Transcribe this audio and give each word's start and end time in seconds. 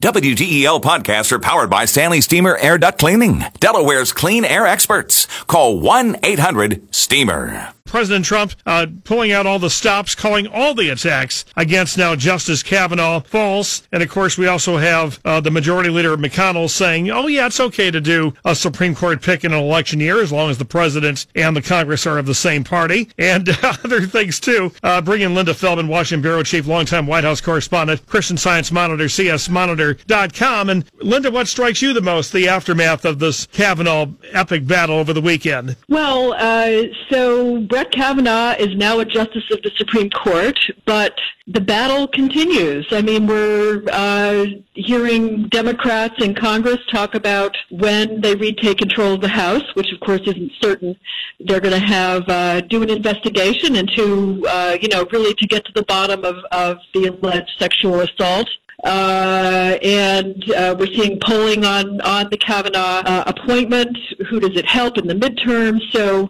WDEL 0.00 0.80
podcasts 0.80 1.32
are 1.32 1.40
powered 1.40 1.70
by 1.70 1.84
Stanley 1.84 2.20
Steamer 2.20 2.56
Air 2.58 2.78
Duct 2.78 3.00
Cleaning, 3.00 3.40
Delaware's 3.58 4.12
clean 4.12 4.44
air 4.44 4.64
experts. 4.64 5.26
Call 5.48 5.80
1 5.80 6.18
800 6.22 6.94
STEAMER. 6.94 7.74
President 7.88 8.24
Trump 8.24 8.54
uh, 8.66 8.86
pulling 9.04 9.32
out 9.32 9.46
all 9.46 9.58
the 9.58 9.70
stops, 9.70 10.14
calling 10.14 10.46
all 10.46 10.74
the 10.74 10.90
attacks 10.90 11.44
against 11.56 11.98
now 11.98 12.14
Justice 12.14 12.62
Kavanaugh 12.62 13.20
false. 13.20 13.82
And 13.92 14.02
of 14.02 14.08
course, 14.08 14.38
we 14.38 14.46
also 14.46 14.76
have 14.76 15.18
uh, 15.24 15.40
the 15.40 15.50
Majority 15.50 15.90
Leader 15.90 16.16
McConnell 16.16 16.70
saying, 16.70 17.10
oh, 17.10 17.26
yeah, 17.26 17.46
it's 17.46 17.60
okay 17.60 17.90
to 17.90 18.00
do 18.00 18.34
a 18.44 18.54
Supreme 18.54 18.94
Court 18.94 19.22
pick 19.22 19.44
in 19.44 19.52
an 19.52 19.58
election 19.58 20.00
year 20.00 20.20
as 20.20 20.30
long 20.30 20.50
as 20.50 20.58
the 20.58 20.64
president 20.64 21.26
and 21.34 21.56
the 21.56 21.62
Congress 21.62 22.06
are 22.06 22.18
of 22.18 22.26
the 22.26 22.34
same 22.34 22.64
party. 22.64 23.08
And 23.18 23.48
other 23.62 24.02
things, 24.02 24.40
too. 24.40 24.72
Uh, 24.82 25.00
bring 25.00 25.22
in 25.22 25.34
Linda 25.34 25.54
Feldman, 25.54 25.88
Washington 25.88 26.22
Bureau 26.22 26.42
Chief, 26.42 26.66
longtime 26.66 27.06
White 27.06 27.24
House 27.24 27.40
correspondent, 27.40 28.04
Christian 28.06 28.36
Science 28.36 28.70
Monitor, 28.70 29.04
csmonitor.com. 29.04 30.70
And 30.70 30.84
Linda, 31.00 31.30
what 31.30 31.48
strikes 31.48 31.82
you 31.82 31.92
the 31.92 32.00
most, 32.00 32.32
the 32.32 32.48
aftermath 32.48 33.04
of 33.04 33.18
this 33.18 33.46
Kavanaugh 33.46 34.06
epic 34.32 34.66
battle 34.66 34.96
over 34.96 35.12
the 35.12 35.20
weekend? 35.20 35.76
Well, 35.88 36.34
uh, 36.34 36.88
so 37.10 37.60
Brett 37.78 37.92
Kavanaugh 37.92 38.56
is 38.58 38.74
now 38.74 38.98
a 38.98 39.04
justice 39.04 39.44
of 39.52 39.62
the 39.62 39.70
Supreme 39.76 40.10
Court, 40.10 40.58
but 40.84 41.16
the 41.46 41.60
battle 41.60 42.08
continues. 42.08 42.84
I 42.90 43.02
mean, 43.02 43.28
we're 43.28 43.84
uh, 43.92 44.46
hearing 44.74 45.46
Democrats 45.46 46.16
in 46.18 46.34
Congress 46.34 46.78
talk 46.90 47.14
about 47.14 47.56
when 47.70 48.20
they 48.20 48.34
retake 48.34 48.78
control 48.78 49.14
of 49.14 49.20
the 49.20 49.28
House, 49.28 49.62
which 49.74 49.92
of 49.92 50.00
course 50.00 50.22
isn't 50.22 50.50
certain. 50.60 50.96
They're 51.38 51.60
going 51.60 51.80
to 51.80 51.86
have 51.86 52.28
uh, 52.28 52.62
do 52.62 52.82
an 52.82 52.90
investigation 52.90 53.76
into, 53.76 54.44
uh, 54.48 54.76
you 54.82 54.88
know, 54.88 55.06
really 55.12 55.34
to 55.34 55.46
get 55.46 55.64
to 55.66 55.72
the 55.72 55.84
bottom 55.84 56.24
of, 56.24 56.34
of 56.50 56.78
the 56.94 57.06
alleged 57.06 57.52
sexual 57.60 58.00
assault. 58.00 58.48
Uh, 58.82 59.78
and 59.84 60.50
uh, 60.50 60.74
we're 60.76 60.86
seeing 60.86 61.20
polling 61.20 61.64
on 61.64 62.00
on 62.00 62.28
the 62.30 62.36
Kavanaugh 62.38 63.02
uh, 63.04 63.24
appointment. 63.26 63.96
Who 64.30 64.40
does 64.40 64.56
it 64.56 64.66
help 64.66 64.98
in 64.98 65.06
the 65.06 65.14
midterm? 65.14 65.80
So 65.92 66.28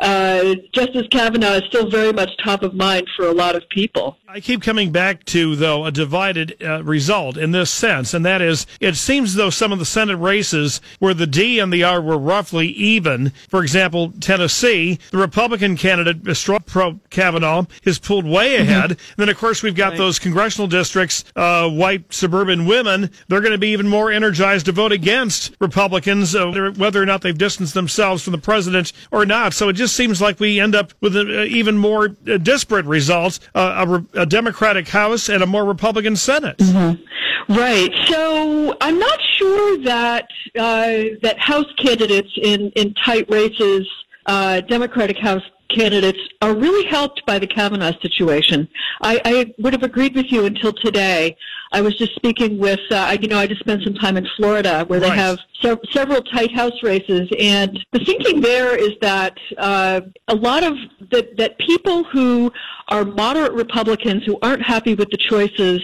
uh, 0.00 0.54
Justice 0.72 1.06
Kavanaugh 1.10 1.54
is 1.54 1.62
still 1.68 1.90
very 1.90 2.12
much 2.12 2.30
top 2.44 2.62
of 2.62 2.74
mind 2.74 3.06
for 3.16 3.26
a 3.26 3.32
lot 3.32 3.56
of 3.56 3.68
people. 3.70 4.16
I 4.32 4.38
keep 4.38 4.62
coming 4.62 4.92
back 4.92 5.24
to, 5.24 5.56
though, 5.56 5.84
a 5.84 5.90
divided 5.90 6.56
uh, 6.62 6.84
result 6.84 7.36
in 7.36 7.50
this 7.50 7.68
sense, 7.68 8.14
and 8.14 8.24
that 8.24 8.40
is 8.40 8.64
it 8.78 8.94
seems 8.94 9.34
though 9.34 9.50
some 9.50 9.72
of 9.72 9.80
the 9.80 9.84
Senate 9.84 10.18
races 10.18 10.80
where 11.00 11.14
the 11.14 11.26
D 11.26 11.58
and 11.58 11.72
the 11.72 11.82
R 11.82 12.00
were 12.00 12.16
roughly 12.16 12.68
even. 12.68 13.32
For 13.48 13.60
example, 13.60 14.12
Tennessee, 14.20 15.00
the 15.10 15.18
Republican 15.18 15.76
candidate. 15.76 16.22
Pro 16.66 17.00
Kavanaugh, 17.10 17.64
is 17.82 17.98
pulled 17.98 18.24
way 18.24 18.52
mm-hmm. 18.52 18.62
ahead. 18.62 18.90
Mm-hmm. 18.90 18.90
And 18.92 19.16
then, 19.16 19.28
of 19.30 19.36
course, 19.36 19.64
we've 19.64 19.74
got 19.74 19.90
right. 19.90 19.98
those 19.98 20.20
congressional 20.20 20.68
districts, 20.68 21.24
uh, 21.34 21.68
white 21.68 22.12
suburban 22.12 22.66
women. 22.66 23.10
They're 23.26 23.40
going 23.40 23.50
to 23.50 23.58
be 23.58 23.72
even 23.72 23.88
more 23.88 24.12
energized 24.12 24.66
to 24.66 24.72
vote 24.72 24.92
against 24.92 25.56
Republicans, 25.60 26.36
uh, 26.36 26.72
whether 26.76 27.02
or 27.02 27.06
not 27.06 27.22
they've 27.22 27.36
distanced 27.36 27.74
themselves 27.74 28.22
from 28.22 28.30
the 28.30 28.38
president 28.38 28.92
or 29.10 29.26
not. 29.26 29.54
So 29.54 29.68
it 29.68 29.72
just 29.72 29.96
seems 29.96 30.20
like 30.20 30.38
we 30.38 30.60
end 30.60 30.76
up 30.76 30.92
with 31.00 31.16
an 31.16 31.28
even 31.48 31.76
more 31.76 32.16
uh, 32.30 32.36
disparate 32.36 32.86
results. 32.86 33.40
Uh, 33.56 34.02
a, 34.14 34.19
a 34.20 34.26
Democratic 34.26 34.88
House 34.88 35.28
and 35.28 35.42
a 35.42 35.46
more 35.46 35.64
Republican 35.64 36.16
Senate. 36.16 36.58
Mm-hmm. 36.58 37.54
Right. 37.54 37.90
So 38.06 38.76
I'm 38.80 38.98
not 38.98 39.18
sure 39.38 39.78
that 39.84 40.28
uh, 40.56 41.16
that 41.22 41.36
House 41.38 41.66
candidates 41.78 42.30
in 42.40 42.70
in 42.76 42.94
tight 42.94 43.28
races, 43.28 43.88
uh, 44.26 44.60
Democratic 44.60 45.18
House 45.18 45.42
candidates 45.74 46.18
are 46.42 46.54
really 46.54 46.86
helped 46.86 47.24
by 47.26 47.38
the 47.38 47.46
Kavanaugh 47.46 47.92
situation. 48.00 48.68
I, 49.02 49.20
I 49.24 49.54
would 49.58 49.72
have 49.72 49.82
agreed 49.82 50.14
with 50.14 50.30
you 50.30 50.44
until 50.44 50.72
today. 50.72 51.36
I 51.72 51.80
was 51.80 51.96
just 51.96 52.14
speaking 52.14 52.58
with, 52.58 52.80
uh, 52.90 53.16
you 53.20 53.28
know, 53.28 53.38
I 53.38 53.46
just 53.46 53.60
spent 53.60 53.82
some 53.84 53.94
time 53.94 54.16
in 54.16 54.26
Florida 54.36 54.84
where 54.88 54.98
they 54.98 55.10
have 55.10 55.38
se- 55.62 55.76
several 55.92 56.20
tight 56.22 56.52
House 56.52 56.82
races, 56.82 57.28
and 57.38 57.78
the 57.92 58.00
thinking 58.00 58.40
there 58.40 58.76
is 58.76 58.92
that 59.00 59.38
uh, 59.56 60.00
a 60.28 60.34
lot 60.34 60.64
of 60.64 60.76
that 61.12 61.36
that 61.36 61.58
people 61.58 62.04
who 62.04 62.52
are 62.88 63.04
moderate 63.04 63.52
Republicans 63.52 64.24
who 64.24 64.36
aren't 64.42 64.62
happy 64.62 64.94
with 64.94 65.10
the 65.10 65.16
choices 65.16 65.80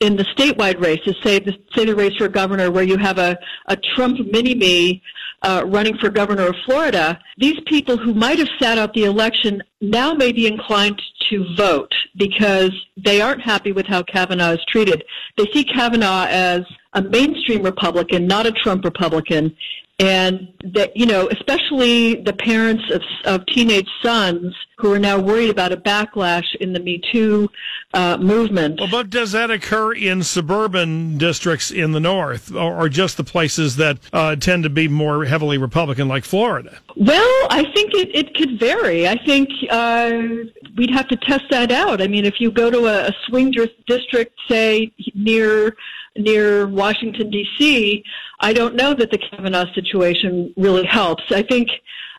in 0.00 0.16
the 0.16 0.24
statewide 0.24 0.80
races, 0.80 1.14
say 1.22 1.38
the 1.38 1.56
say 1.76 1.84
the 1.84 1.94
race 1.94 2.16
for 2.16 2.28
governor, 2.28 2.70
where 2.70 2.84
you 2.84 2.96
have 2.96 3.18
a, 3.18 3.38
a 3.66 3.76
Trump 3.76 4.18
mini 4.32 4.54
me 4.54 5.02
uh, 5.42 5.64
running 5.66 5.96
for 5.98 6.10
governor 6.10 6.48
of 6.48 6.54
Florida, 6.66 7.18
these 7.38 7.58
people 7.66 7.96
who 7.96 8.12
might 8.14 8.38
have 8.38 8.48
sat 8.58 8.78
out 8.78 8.92
the 8.94 9.04
election 9.04 9.62
now 9.80 10.12
may 10.12 10.32
be 10.32 10.46
inclined 10.46 11.00
to 11.30 11.46
vote 11.56 11.92
because 12.16 12.72
they 12.96 13.20
aren't 13.20 13.40
happy 13.40 13.72
with 13.72 13.86
how 13.86 14.02
Kavanaugh 14.02 14.52
is 14.52 14.64
treated. 14.68 15.02
They 15.38 15.46
see 15.52 15.64
Kavanaugh 15.64 16.26
as 16.28 16.62
a 16.92 17.02
mainstream 17.02 17.62
Republican, 17.62 18.26
not 18.26 18.46
a 18.46 18.52
Trump 18.52 18.84
Republican, 18.84 19.56
and 19.98 20.48
that 20.74 20.96
you 20.96 21.06
know 21.06 21.28
especially 21.28 22.16
the 22.22 22.32
parents 22.32 22.84
of, 22.90 23.02
of 23.24 23.46
teenage 23.46 23.88
sons 24.02 24.54
who 24.80 24.92
are 24.92 24.98
now 24.98 25.18
worried 25.18 25.50
about 25.50 25.72
a 25.72 25.76
backlash 25.76 26.54
in 26.60 26.72
the 26.72 26.80
me 26.80 27.00
too 27.12 27.48
uh, 27.94 28.16
movement 28.18 28.80
well 28.80 28.90
but 28.90 29.10
does 29.10 29.32
that 29.32 29.50
occur 29.50 29.92
in 29.92 30.22
suburban 30.22 31.18
districts 31.18 31.70
in 31.70 31.92
the 31.92 32.00
north 32.00 32.52
or, 32.52 32.84
or 32.84 32.88
just 32.88 33.16
the 33.16 33.24
places 33.24 33.76
that 33.76 33.98
uh, 34.12 34.36
tend 34.36 34.62
to 34.62 34.70
be 34.70 34.88
more 34.88 35.24
heavily 35.24 35.58
republican 35.58 36.08
like 36.08 36.24
florida 36.24 36.78
well 36.96 37.46
i 37.50 37.64
think 37.74 37.92
it, 37.94 38.14
it 38.14 38.34
could 38.34 38.58
vary 38.58 39.08
i 39.08 39.16
think 39.24 39.48
uh, 39.70 40.10
we'd 40.76 40.90
have 40.90 41.08
to 41.08 41.16
test 41.16 41.44
that 41.50 41.70
out 41.70 42.00
i 42.00 42.06
mean 42.06 42.24
if 42.24 42.40
you 42.40 42.50
go 42.50 42.70
to 42.70 42.86
a, 42.86 43.08
a 43.08 43.12
swing 43.26 43.52
district 43.86 44.32
say 44.48 44.92
near 45.14 45.76
near 46.16 46.66
Washington 46.66 47.30
D.C., 47.30 48.04
I 48.40 48.52
don't 48.52 48.74
know 48.74 48.94
that 48.94 49.10
the 49.10 49.18
Kavanaugh 49.18 49.72
situation 49.74 50.52
really 50.56 50.84
helps. 50.84 51.24
I 51.30 51.42
think 51.42 51.68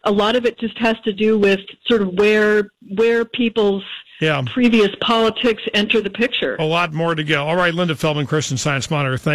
a 0.03 0.11
lot 0.11 0.35
of 0.35 0.45
it 0.45 0.57
just 0.59 0.77
has 0.79 0.97
to 1.03 1.13
do 1.13 1.37
with 1.37 1.59
sort 1.85 2.01
of 2.01 2.13
where 2.13 2.71
where 2.95 3.25
people's 3.25 3.83
yeah. 4.19 4.43
previous 4.53 4.89
politics 5.01 5.63
enter 5.73 6.01
the 6.01 6.09
picture. 6.09 6.55
A 6.59 6.63
lot 6.65 6.93
more 6.93 7.15
to 7.15 7.23
go. 7.23 7.45
All 7.45 7.55
right, 7.55 7.73
Linda 7.73 7.95
Feldman, 7.95 8.27
Christian 8.27 8.57
Science 8.57 8.89
Monitor. 8.89 9.17
Thank 9.17 9.29